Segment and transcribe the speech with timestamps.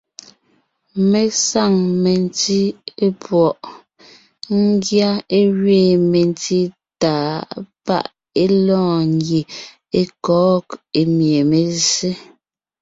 [1.09, 2.59] Mé saŋ memdí
[3.05, 3.59] epwɔʼ,
[4.65, 6.59] ńgyá é gẅiin mentí
[7.01, 7.33] tàa
[7.85, 8.05] páʼ
[8.41, 9.41] é lɔɔn ńgie
[9.99, 10.65] é kɔ̌g,
[10.99, 12.09] emie mé zsé.